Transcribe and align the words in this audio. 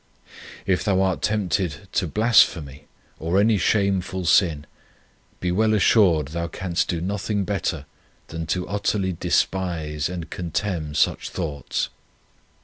If 0.65 0.83
thouart 0.85 1.21
tempted 1.21 1.87
to 1.91 2.07
blasphemy 2.07 2.87
or 3.19 3.39
any 3.39 3.59
shameful 3.59 4.25
sin, 4.25 4.65
be 5.39 5.51
well 5.51 5.75
assured 5.75 6.29
thou 6.29 6.47
canst 6.47 6.87
do 6.87 7.01
nothing 7.01 7.43
better 7.43 7.85
than 8.29 8.47
to 8.47 8.67
utterly 8.67 9.11
despise 9.13 10.09
and 10.09 10.31
contemn 10.31 10.95
such 10.95 11.29
thoughts. 11.29 11.89